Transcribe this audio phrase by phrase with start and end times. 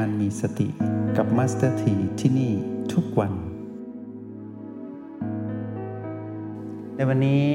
[0.00, 0.68] การมีสติ
[1.16, 2.52] กับมาสเตอร์ทีที่นี่
[2.92, 3.32] ทุกวัน
[6.94, 7.46] ในวันนี้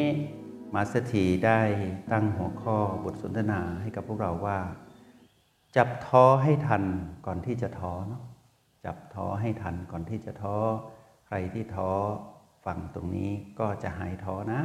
[0.74, 1.62] มาสเตอร์ทีได้
[2.12, 4.60] ตั้งหัวข้อบทสนทนาให้กับพวกเราว่า
[5.76, 6.84] จับท้อให้ทัน
[7.26, 8.24] ก่อนที่จะท้อเนาะ
[8.86, 10.56] จับท้อให้ทันก่อนที่จะท้อ
[11.28, 11.92] ใครที่ท้อ
[12.66, 14.62] ฟังตรงนี้ก็จะหายท้อนะ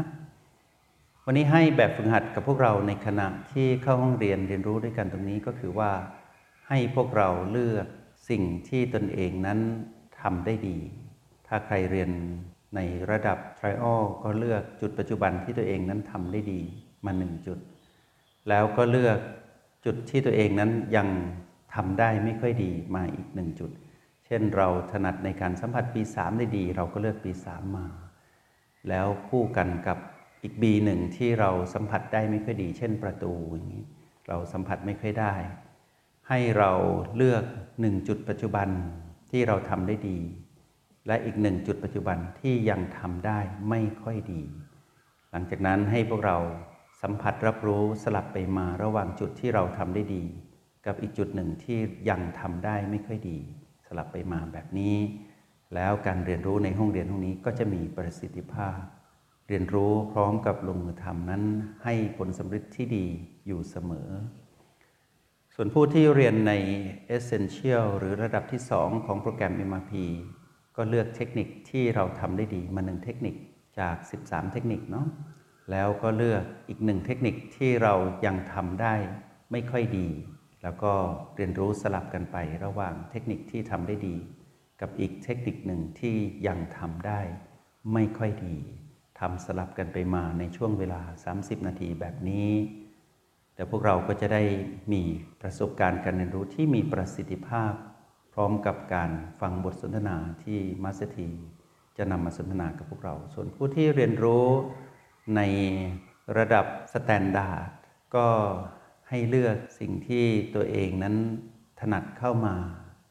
[1.24, 5.92] วันนี้ให้แบบฝึกหัดกับพวกเราในขณะที่เข้าห้องเรียนเรียนรู้ด้วยกันตรงนี้ก็คือว่า
[6.68, 7.86] ให้พวกเราเลือก
[8.28, 9.60] สิ่งที่ตนเองนั้น
[10.20, 10.78] ทำได้ดี
[11.46, 12.10] ถ้าใครเรียน
[12.76, 16.60] ในระดับ trial ก็เลือกจุดปัจจุบันที่ตัวเองนั้นทำได้ดี
[17.04, 17.58] มาหนึ่งจุด
[18.48, 19.18] แล้วก็เลือก
[19.84, 21.08] จุดที่ตัวเองนั้นยัง
[21.74, 23.70] ทำได้ไม่ค่อยดีมาอีกหนึ่งจุด
[24.26, 27.86] เช่นเราถนัดในการสัมผัสปีสามได้ดี เราก็เลือกปีสามมา
[28.88, 29.98] แล้วคู่กันกับ
[30.42, 33.84] อีกบีหนึ่งที่เราสัมผัสได้ไม่ค่อยดี เช่นประตูอย่างนี้
[34.28, 35.34] เราสัมผัสไม่ค่อยได้
[36.28, 36.70] ให้เรา
[37.16, 37.44] เลือก
[37.80, 38.68] หนึ่งจุดปัจจุบัน
[39.30, 40.18] ที่เราทำได้ดี
[41.06, 44.42] และอีกหนึ่งจุดปัจจุบันที่ยังทำได้ไม่ค่อยดี
[45.30, 46.38] หลังจากนั้นให้พวกเรา
[47.02, 50.24] สัมผัสรับรู้สลับไปมาระหว่างจุดที่เราทำได้ดี
[50.86, 51.78] กับอีกจุดหนึ่งที่
[52.10, 53.38] ยังทำได้ไม่ค่อยดี
[53.86, 54.96] สลับไปมาแบบนี้
[55.74, 58.78] แล้วการเรียนรู้ในห้องเรียนห้องนี้ก็จะมีประสิทธิภาพ
[59.48, 61.42] เรียนรู้พร้อมกับลงมือทำนั้น
[61.84, 63.06] ให้ผลสำเร็จที่ดี
[63.46, 64.08] อยู่เสมอ
[65.56, 66.52] ส่วนผู้ที่เรียนใน
[67.16, 69.92] Essential หรือระดับที่ 2 ของโปรแกรม MRP
[70.76, 73.34] ก็เลือกเทคนิคที่เราทำได้ดีมาหนึ่งเทคนิค
[73.78, 75.06] จาก 13 เทคนิคเนาะ
[75.70, 77.94] แล้วก็เลือกอีกหนึ่งเทคนิคที่เรา
[78.26, 78.94] ยังทำได้
[79.52, 80.08] ไม่ค่อยดี
[80.62, 80.92] แล้วก็
[81.36, 84.16] เรียนรู้สลับกันไประหว่างเทคนิคที่ทำได้ดี
[84.80, 87.20] กับอีกเทคนิคหนึ่งที่ยังทำได้
[87.92, 88.56] ไม่ค่อยดี
[89.20, 91.00] ทำสลับกันไปมาในช่วงเวลา
[91.36, 92.50] 30 นาทีแบบนี้
[93.54, 94.42] แต่พวกเราก็จะได้
[94.92, 95.02] มี
[95.40, 97.72] ประสบการณ์การเรียนรู้ที่มีประสิทธิภาพ
[98.34, 99.10] พร้อมกับการ
[99.40, 101.42] ฟังบทสนทนาที่มาสเตอร์
[101.98, 104.46] จะนำมาสนทนากับพวกเรา ส่วนผู้ที่เรียนรู้
[105.36, 105.40] ใน
[106.38, 107.68] ระดับ standard
[108.16, 108.26] ก็
[109.08, 111.16] ให้เลือกสิ่งที่ตัวเองนั้น
[111.80, 112.54] ถนัดเข้ามา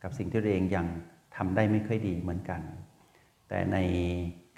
[0.04, 0.88] กับสิ่งที่ตัวเองยัง
[1.36, 2.62] ทำได้ไม่ค่อยดีเหมือนกัน
[3.50, 3.78] แต่ใน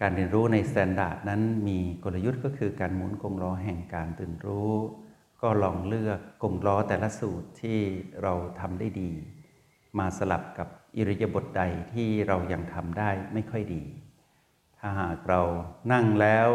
[0.01, 4.73] การเรียนรู้ใน standard นั้นมีกลยุทธ์ก็คือการหมุนกงล้อแห่งการตื่นรู้
[5.47, 7.79] ก็ลองเลือกกงล้อแต่ละสูตรที่
[8.23, 9.11] เราทำได้ดี
[9.99, 10.67] มาสลับกับ
[10.97, 11.63] อิริยาบถใด
[11.93, 13.83] ที่เรายังทำได้ไม่ค่อยดี
[14.77, 15.41] ถ้าหากเรา
[15.91, 16.49] นั่งแล้ว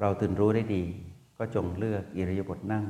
[0.00, 0.84] เราตื่นรู้ได้ดี
[1.38, 2.86] ก็จงเลือกอิริยาบถนั่ง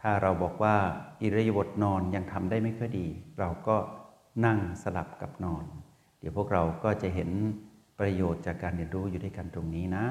[0.00, 0.76] ถ้าเราบอกว่า
[1.22, 3.06] อิริยาบถนอนยังทำได้ไม่ค่อยดี
[3.38, 3.76] เราก็
[4.46, 5.64] นั่งสลับกับนอน
[6.18, 7.30] เดี๋ยวพวกเราก็จะเห็น
[8.00, 10.04] ประโยชน์จากการเรียนรู้อยู่ด้วยกันตรงนี้นะ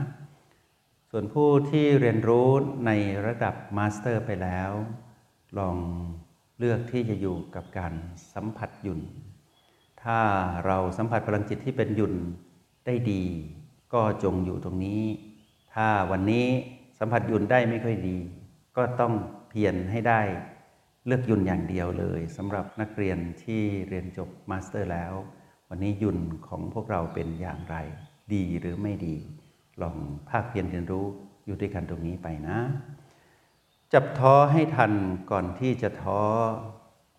[1.11, 2.49] ส่วนผู้ที่เรียนรู้
[2.85, 2.91] ใน
[3.25, 4.71] ระดับมาสเตอร์ไปแล้ว
[5.57, 5.77] ลอง
[6.59, 7.93] เลือกที่จะอยู่กับการ
[8.33, 9.01] สัมผัสหยุ่น
[10.03, 10.19] ถ้า
[10.65, 12.13] เราสัมผัสพลังจิตที่เป็นหยุ่น
[12.85, 13.23] ได้ดี
[13.93, 15.03] ก็จงอยู่ตรงนี้
[15.73, 16.45] ถ้าวันนี้
[16.99, 18.17] สัมผัสหยุ่นได้ไม่ค่อยดี
[18.77, 19.13] ก็ต้อง
[19.49, 20.21] เพียรให้ได้
[21.05, 25.13] เลือกหยุ่นอย่างเดียวเลยสำหรับนักเรียนที่เรียนจบ master แล้ว
[25.69, 27.75] วันนี้หยุ่นของพวกเราเป็นอย่างไร
[28.33, 29.15] ดีหรือไม่ดี
[29.81, 29.97] ลอง
[30.29, 31.05] ภาคเพียรเรียนรู้
[31.45, 32.59] อยู่ด้วยกันตรงนี้ไปนะ
[33.93, 34.91] จับท้อให้ทัน
[35.31, 36.21] ก่อนที่จะท้อ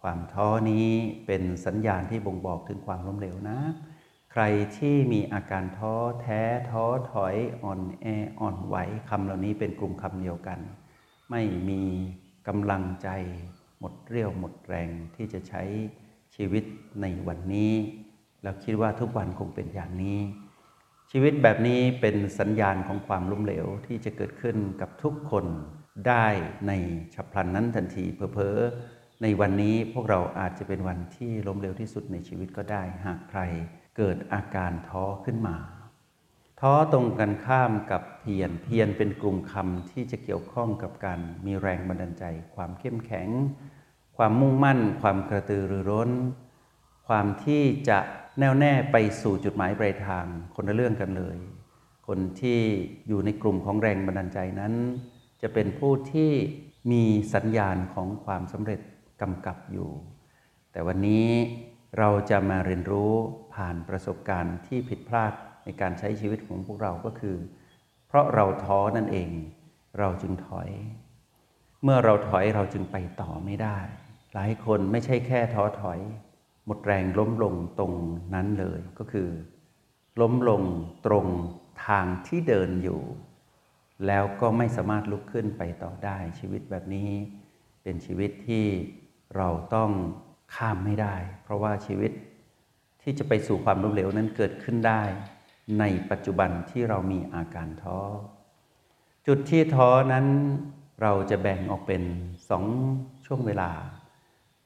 [0.01, 0.89] ความท้อนี้
[1.27, 3.59] เป็นสัญญาณที่บ่งบอกถึงความล้มเหลวนะ
[4.33, 4.43] ใคร
[4.77, 6.41] ที่มีอาการท้อแท้
[6.71, 8.07] ท้อถอยอ่อนแอ
[8.41, 8.77] อ่อนไหว
[9.09, 10.59] คำเหล่านี้เป็นกลุ่มคำเดียวกัน
[11.31, 11.83] ไม่มี
[12.49, 13.09] กำลังใจ
[13.79, 15.63] หมดเรี่ยวหมดแรงที่จะใช้
[16.35, 16.65] ชีวิต
[17.01, 17.75] ในวันนี้
[18.43, 20.19] แล้วคิดว่าทุกวันคงเป็นอย่างนี้
[21.13, 25.47] ชีวิตแบบนี้เป็นสัญญาณของความล้มเหลวที่จะเกิดขึ้นกับทุกคน
[26.09, 26.27] ได้
[26.69, 26.73] ใน
[27.15, 33.41] ฉับพลันนั้นทันทีเพอๆในวันนี้พวกเราอาจจะเป็นวันที่ล้มเหลวที่สุดในชีวิตก็ได้ หากใคร
[33.97, 35.57] เกิดอาการท้อขึ้นมา
[36.61, 42.25] ท้อตรงกันข้ามกับเพียรเพียรเป็นกลุ่มคำที่จะเกี่ยวข้องกับการมีแรงบันดาลใจ
[42.55, 43.29] ความเข้มแข็ง
[44.17, 46.11] ความมุ่งมั่น ความกระตือรือร้น
[47.15, 47.99] ความที่จะ
[48.39, 51.39] แน่วแน่ไปสู่จุดหมายปลายทางคนละเรื่องกันเลย
[52.07, 52.61] คนที่
[53.09, 54.75] อยู่ในกลุ่มของแรงบันดาลใจนั้น
[55.43, 56.33] จะเป็นผู้ที่
[56.93, 57.05] มี
[57.35, 58.81] สัญญาณของความสำเร็จ
[59.21, 59.91] กำกับอยู่
[60.73, 61.29] แต่วันนี้
[61.99, 63.13] เราจะมาเรียนรู้
[63.55, 65.33] ผ่านประสบการณ์ที่ผิดพลาด
[65.65, 67.37] ในการใช้ชีวิตของพวกเราก็คือ
[68.07, 69.31] เพราะเราท้อนั่นเอง
[69.99, 70.71] เราจึงถอย
[71.83, 73.79] เมื่อเราถอยเราจึงไปต่อไม่ได้
[74.35, 76.01] หลายคนไม่ใช่แค่ท้อถอย
[76.67, 77.93] หมดแรงล้มลงตรง
[78.35, 79.29] นั้นเลยก็คือ
[80.21, 80.63] ล้มลง
[81.07, 81.27] ตรง
[81.87, 83.01] ทางที่เดินอยู่
[84.07, 87.11] แล้วก็ไม่สามารถลุกขึ้นไปต่อได้ชีวิตแบบนี้
[87.83, 88.67] เป็นชีวิตที่
[89.37, 89.91] เราต้อง
[90.55, 92.13] ข้ามไม่ได้ เพราะว่าชีวิต
[93.03, 95.03] ที่จะไปสู่ความล้มเหลวนั้นเกิดขึ้นได้
[95.79, 98.01] ในปัจจุบันที่เรามีอาการท้อ
[99.27, 100.27] จุดที่ท้อนั้น
[101.03, 102.03] เราจะแบ่งออกเป็น
[102.51, 102.65] สอง
[103.27, 103.71] ช่วงเวลา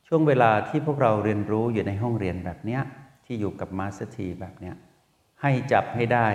[0.08, 2.82] ช่วงเวลาที่พวกเราเรียนรู้อยู่ในห้องเรียนแบบเนี้ย
[3.24, 4.74] ที่อยู่กับมาสเตอร์ทีแบบเนี้ย
[5.42, 6.28] ให้จับให้ได้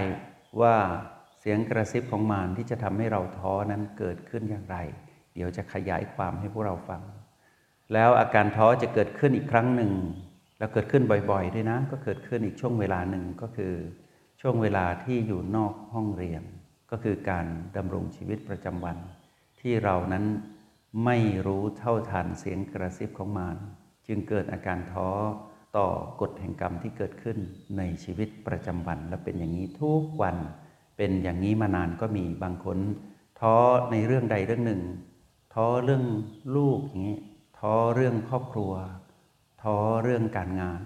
[0.62, 0.76] ว่า
[1.40, 4.78] เสียงกระซิบของมารที่จะทำให้เราท้อนั้นเกิดขึ้นอย่างไร
[5.34, 7.02] เดี๋ยวจะขยายความให้พวกเราฟัง
[7.94, 9.92] แล้วอาการท้อจะเกิดขึ้นอีกครั้งหนึ่ง
[10.60, 13.74] แล้วเกิดขึ้นบ่อยๆด้วยนะ ก็เกิดขึ้นอีกช่วงเวลาหนึ่งก็คือ
[14.42, 16.44] ช่วงเวลาที่อยู่นอกห้องเรียน
[16.92, 17.46] ก็คือการ
[17.78, 18.98] ดำรงชีวิตประจำวัน
[19.60, 20.26] ที่เรานั้น
[21.06, 23.58] ไม่รู้เท่าทันเสียงกระซิบของมาร
[24.08, 25.10] จึงเกิดอาการท้อ
[25.78, 25.88] ต่อ
[26.22, 27.38] กฎแห่งกรรมที่เกิดขึ้น
[27.78, 30.38] ในชีวิตประจำวัน และเป็นอย่างนี้ทุกวัน
[30.98, 32.78] เป็นอย่างนี้มานานก็มีบางคน
[33.40, 33.56] ท้อ
[33.92, 34.82] ในเรื่องใดเรื่องหนึ่ง
[35.54, 36.04] ท้อเรื่อง
[36.56, 37.20] ลูกอย่างนี้
[37.60, 38.74] ท้อเรื่องครอบครัว
[39.64, 40.82] ท้อเรื่องการงาน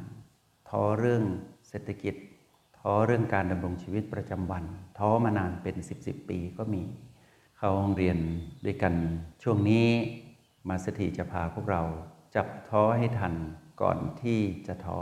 [0.69, 1.23] ท้อเรื่อง
[1.67, 2.15] เศรษฐกิจ
[2.79, 4.63] ท้อเรื่องการดำรงชีวิตประจำวัน
[4.99, 6.83] ท้อมานานเป็นสิบสิบปีก็มี
[7.65, 8.17] เข้าโรงเรียน
[8.65, 8.93] ด้วยกัน
[9.43, 9.87] ช่วงนี้
[10.69, 11.81] มาสถีจะพาพวกเรา
[12.35, 13.33] จับท้อให้ทัน
[13.81, 15.01] ก่อนที่จะท้อ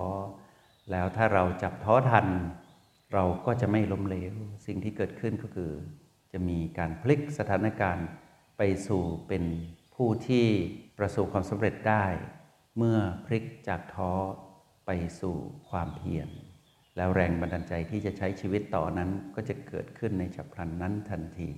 [0.91, 2.27] แล้วถ้าเราจับท้อทัน
[3.13, 4.35] เราก็จะไม่ล้มเหลว
[4.65, 5.71] สิ่งที่เกิดขึ้นก็คือ
[6.31, 8.07] จะมีการพลิกสถานการณ์
[8.57, 9.43] ไปสู่เป็น
[9.95, 10.45] ผู้ที่
[10.99, 12.05] ประสบความสำเร็จได้
[12.77, 14.11] เมื่อพลิกจากท้อ
[14.85, 14.91] ไป
[15.21, 15.35] สู่
[15.69, 16.29] ความเพียร
[16.97, 21.51] แล้วแรงบันดาลใจที่จะใช้ชีวิตต่อนั้นก็จะเกิดขึ้นในฉับพลันนั้นทันที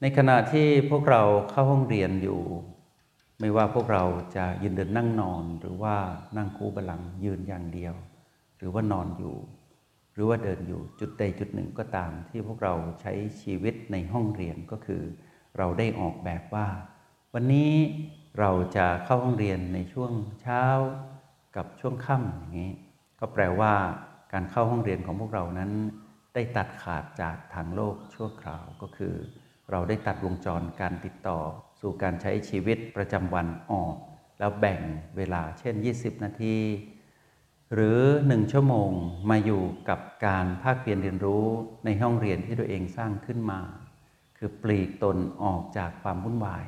[0.00, 2.40] ในขณะที่พวกเราเข้าห้องเรียนอยู่
[3.40, 4.04] ไม่ว่าพวกเรา
[4.36, 5.96] จะยืนเดินนั่งนอน หรือว่า
[6.36, 7.94] นั่งคูบาลังยืนอย่างเดียว
[8.58, 9.36] หรือว่านอนอยู่
[10.12, 13.12] หรือว่าเดินอยู่จุดใดจุดหนึ่งก็ตาม ที่พวกเราใช้
[13.42, 15.02] ชีวิตในห้องเรียนก็คือ
[15.58, 16.66] เราได้ออกแบบว่า
[17.34, 17.72] วันนี้
[18.38, 20.12] เราจะเข้าห้องเรียนในช่วง
[20.42, 20.64] เช้า
[21.56, 22.72] กับช่วงค่ำอย่างนี้
[23.20, 23.74] ก็แปลว่า
[24.32, 25.70] การเข้าห้องเรียนของพวกเรานั้น
[26.34, 29.14] ได้ตัดขาดจากทางโลกชั่วคราวก็คือ
[29.70, 31.38] เราได้ตัดวงจรการติดต่อ
[31.80, 33.96] สู่การใช้ชีวิตประจำวันออก
[34.38, 34.80] แล้วแบ่ง
[35.16, 36.56] เวลาเช่น 20 นาที
[37.74, 38.90] หรือ 1 ชั่วโมง
[39.30, 41.46] มาอยู่กับการภาคเรียนเรียนรู้
[41.84, 43.60] ในห้องเรียนที่ตัวเองสร้างขึ้นมา
[44.38, 46.66] คือปลีกตนออกจากความวุ่นวาย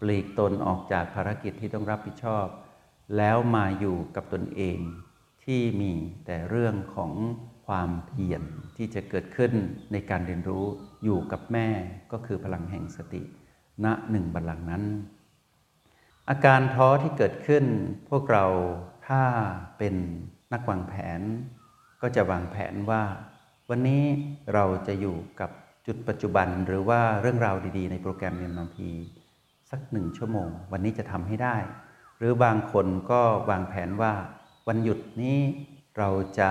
[0.00, 2.46] ปลีกตนออกจากภารกิจที่ต้องรับผิดชอบ
[3.16, 4.78] แล้วมาอยู่กับตนเอง
[5.44, 5.92] ที่มี
[6.26, 7.12] แต่เรื่องของ
[7.66, 8.42] ความเพียร
[8.76, 9.52] ที่จะเกิดขึ้น
[9.92, 10.64] ในการเรียนรู้
[11.04, 11.68] อยู่กับแม่
[12.12, 13.22] ก็คือพลังแห่งสติ
[13.84, 14.84] ณหนึ่งบัลลังก์นั้น
[16.28, 17.64] อาการท้อที่เกิดขึ้น
[18.10, 18.46] พวกเรา
[19.08, 19.22] ถ้า
[19.78, 19.94] เป็น
[20.52, 21.20] นักวางแผน
[22.02, 23.02] ก็จะวางแผนว่า
[23.70, 24.02] วันนี้
[24.54, 25.50] เราจะอยู่กับ
[25.86, 28.88] จุดปัจจุบันหรือว่าเรื่องราวดี ๆ ในโปรแกรมเรียนมาพี
[29.70, 31.56] สักหนึ่งชั่วโมง วันนี้จะทำให้ได้
[32.18, 33.20] หรือบางคนก็
[33.50, 34.12] วางแผนว่า
[34.68, 35.38] วันหยุดนี้
[35.98, 36.50] เราจะ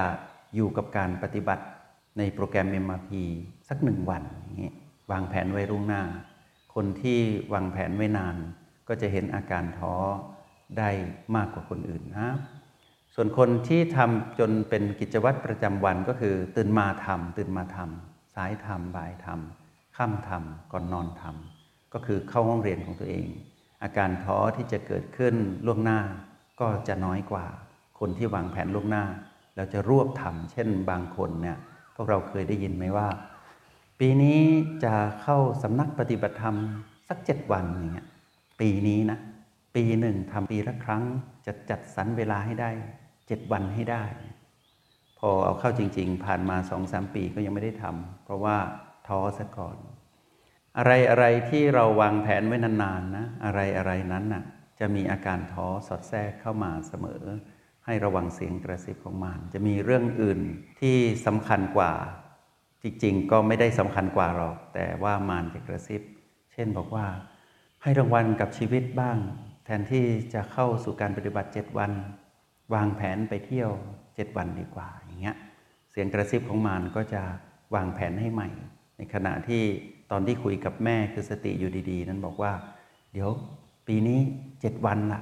[0.55, 1.65] อยู่กับการปฏิบัติ
[2.17, 3.11] ในโปรแกรม MRP
[3.69, 4.73] สักหนึ่งวันอย่างนี้
[5.11, 6.03] วางแผนไว้ล่วงหน้า
[6.75, 7.19] คนที่
[7.53, 8.35] วางแผนไว้นาน
[8.87, 9.95] ก็จะเห็นอาการท้อ
[10.77, 10.89] ได้
[11.35, 12.29] มากกว่าคนอื่นนะ
[13.15, 23.27] ส่วนคนที่ทำจนเป็นกิจวัตรประจำวันก็คือตื่นมาทำตื่นมาทำสายทำบ่ายทำค่ำทำก่อนนอนทำก็คือเข้าห้องเรียนของตัวเอง
[23.83, 25.35] อาการท้อที่จะเกิดขึ้น
[25.65, 25.99] ล่วงหน้า
[26.61, 27.45] ก็จะน้อยกว่า
[27.99, 29.05] คนที่วางแผนล่วงหน้า
[29.55, 31.57] แล้วจะรวบทำเช่นบางคนเนี่ย
[31.95, 33.07] พวกเราเคยได้ยินไหมว่า
[33.99, 34.39] ปีนี้
[34.83, 36.55] จะเข้าสำนักปฏิบัติธรรม
[37.07, 38.07] สักเจ็ดวันอย่างเงี้ย
[38.59, 39.19] ปีนี้นะ
[39.75, 41.03] ปีหนึ่งทำปีละครั้ง
[41.45, 42.71] จะจัดสรรเวลาให้ได้
[43.27, 44.03] เจ็ดวันให้ได้
[45.19, 48.57] พอเอาเข้าจริง ๆ ผ่านมาสองสามปีก็ยังไม่ได้ทำเพราะว่า
[49.07, 49.77] ท้อซะก่อน
[50.77, 54.43] อะไรอะไรที่เราวางแผนไว้นานๆนะอะไรอะไรนั้นน่ะ
[54.79, 57.21] จะมีอาการท้อสอดแทรกเข้ามาเสมอ
[57.85, 60.39] ให้ระวังเสียงกระซิบของมันจะมีเรื่องอื่น
[60.81, 61.91] ที่สำคัญกว่า
[62.83, 66.01] จริงๆ ก็ไม่ได้สำคัญกว่าหรอก แต่ว่ามารจะกระซิบ
[66.53, 67.05] เช่นบอกว่า
[67.81, 69.17] ให้รางวัลกับชีวิตบ้าง
[69.65, 71.91] แทนที่จะเข้าสู่การปฏิบัติเจ็ดวัน
[72.73, 73.71] วางแผนไปเที่ยว
[74.15, 75.35] เจ็ดวันดีกว่าอย่างเงี้ย
[75.91, 77.21] เสียงกระซิบของมารก็จะ
[77.75, 78.49] วางแผนให้ใหม่
[78.97, 79.63] ในขณะที่
[80.11, 82.51] ตอนที่คุยกับแม่คือสติอยู่ดี ๆ นั้นบอกว่า
[83.13, 83.29] เดี๋ยว
[83.87, 84.19] ปีนี้
[84.61, 85.21] เจ็ดวันละ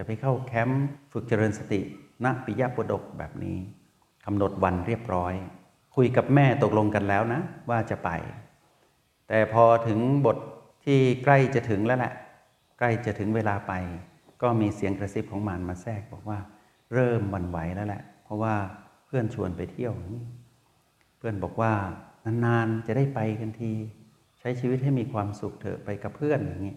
[0.00, 1.80] จะไปเข้าแคมป์ฝึกเจริญสติ
[2.24, 3.58] ณปิยะปดกแบบนี้
[4.26, 5.34] กำหนดวันเรียบร้อย
[5.96, 7.40] คุยกับแม่ตกลงกันแล้วนะ
[7.70, 8.10] ว่าจะไป
[9.28, 10.38] แต่พอถึงบท
[10.84, 12.14] ที่ใกล้จะถึงแล้วแหละ
[12.78, 13.72] ใกล้จะถึงเวลาไป
[14.42, 16.38] ก็มีเสียงกระซิบของมารมาแทรกบอกว่า
[16.94, 18.54] เริ่มวันไหวแล้วแหละ เพราะว่า
[19.06, 19.94] เพื่อนชวนไปเที่ยว
[21.18, 21.72] เพื่อนบอกว่า
[22.44, 23.72] นานๆจะได้ไปกันที
[24.40, 26.76] ใช้ชีวิตให้มีความสุขเถอะไปกับเพื่อนอย่างนี้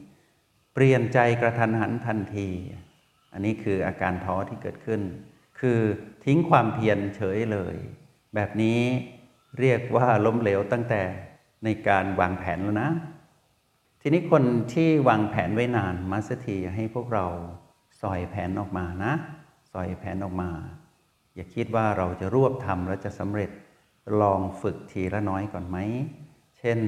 [0.73, 2.47] เปลี่ยนใจกระทันหันทันที
[3.33, 5.01] อันนี้คืออาการท้อที่เกิดขึ้น
[5.59, 5.79] คือ
[6.25, 7.75] ทิ้งความเพียรเฉยเลย
[8.35, 8.79] แบบนี้
[9.59, 11.01] เรียกว่าล้มเหลวตั้งแต่
[11.63, 12.89] ในการวางแผนแล้วนะ
[14.01, 17.27] ทีนี้คนที่วางแผนไว้นานมาสถีให้พวกเรา
[18.01, 19.13] สอยแผนออกมานะ
[19.71, 20.49] สอยแผนออกมา
[21.35, 23.49] อย่าคิดว่าเราจะรวบทำแล้วจะสำเร็จ
[24.21, 25.77] ลองฝึกทีละน้อยก่อนไหม
[26.57, 26.79] เช่น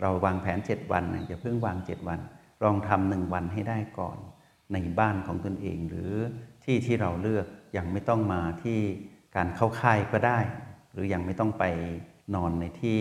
[0.00, 2.20] เราวางแผน 7 วันอย่าเพิ่งวาง 7 วัน
[2.62, 4.18] ลองทำหนึ่งวันให้ได้ก่อน
[4.72, 6.12] ในบ้านของตนเอง หรือ
[6.64, 7.46] ที่ที่เราเลือก
[7.76, 8.78] ยังไม่ต้องมาที่
[9.36, 10.38] การเข้าค่ายก็ได้
[10.92, 11.64] หรือยังไม่ต้องไป
[12.34, 13.00] นอนในที่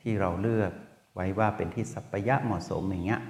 [0.00, 0.72] ที่เราเลือก
[1.14, 3.22] ไว้ว่าเป็นที่สัปยะเหมาะสมอย่างเงี้ย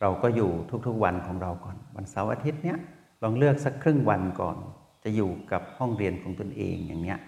[0.00, 0.50] เราก็อยู่
[0.86, 2.78] ทุกๆวันของเราก่อน วันเสาร์อาทิตย์เนี้ย
[3.22, 4.56] ลองเลือกสักครึ่งวันก่อน
[5.04, 7.18] จะอยู่กับห้องเรียนของตนเองอย่างเนี้ย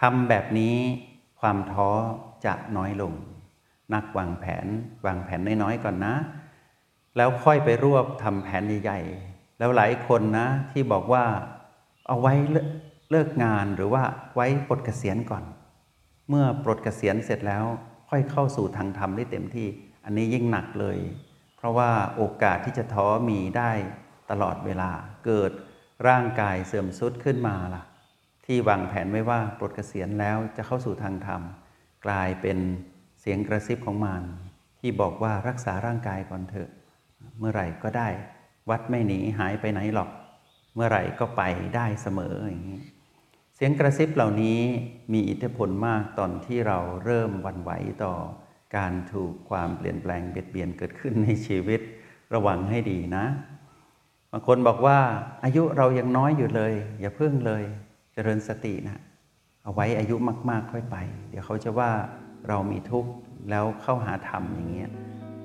[0.00, 0.76] ทำแบบนี้
[1.40, 1.90] ความท้อ
[2.44, 3.12] จะน้อยลง
[3.94, 4.66] นักวางแผน
[5.06, 6.14] วางแผนน้อยๆก่อนนะ
[7.18, 11.24] แล้วค่อยไปรวบทำแผนใหญ่ๆแล้วหลายคนนะที่บอกว่า
[12.08, 12.32] เอาไว้
[13.10, 14.02] เลิกงานหรือว่า
[14.34, 15.44] ไว้ปลดเกษียณก่อน
[16.28, 17.64] เมื่อปลดเกษียณเสร็จแล้ว
[18.08, 19.68] ค่อยเข้าสู่ทางธรรมได้เต็มที่
[20.04, 20.98] อันนี้ยิ่งหนักเลย
[21.56, 23.72] เพราะว่าโอกาสที่จะท้อมีได้
[24.30, 24.90] ตลอดเวลา
[25.26, 25.50] เกิด
[26.08, 27.82] ร่างกายเสื่อมทรุดขึ้นมาล่ะ
[28.46, 31.42] ที่วางแผนไว้ว่าปลดเกษียณแล้วจะเข้าสู่ทางธรรม
[32.06, 32.58] กลายเป็น
[33.20, 34.22] เสียงกระซิบของมาร
[34.80, 36.70] ที่บอกว่ารักษาร่างกายก่อนเถอะ
[37.38, 38.08] เมื่อไหร่ก็ได้
[38.70, 40.10] วัดไม่หนีหายไปไหนหรอก
[40.74, 41.42] เมื่อไหร่ก็ไป
[41.76, 42.82] ได้เสมออย่างนี้
[43.54, 44.60] เสียงกระซิบเหล่านี้
[45.12, 47.70] มีอิทธิพลมากตอนที่เราเริ่มวันไหว
[48.04, 48.14] ต่อ
[48.76, 51.80] การถูกความเปลี่ยนแปลงเบียดเบียนเกิดขึ้นในชีวิต
[52.34, 53.24] ระวังให้ดีนะ
[54.32, 54.98] บางคนบอกว่า
[55.44, 57.62] อายุเรายังน้อยอยู่เลย อย่าเพิ่งเลย
[58.12, 59.00] เจริญสตินะ
[59.64, 60.16] เอาไว้อายุ
[60.50, 60.96] มาก ๆ ค่อยไป
[61.30, 61.90] เดี๋ยวเขาจะว่า
[62.48, 63.10] เรามีทุกข์
[63.50, 64.90] แล้วเข้าหาธรรมอย่างเงี้ย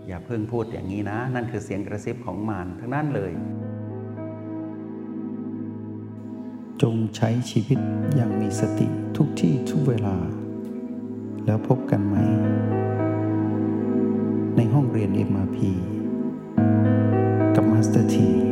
[0.07, 3.33] อย่าเพิ่งพูดอย่างนี้นะ นั่นคือเสียงกระซิบของมารทั้งนั้นเลย
[6.81, 7.79] จงใช้ชีวิต
[8.15, 10.17] อย่างมีสติทุกที่ทุกเวลา
[11.45, 12.15] แล้วพบกันไหม
[14.57, 15.57] ในห้องเรียน MRP
[17.55, 18.42] กับมาสเตอร์ที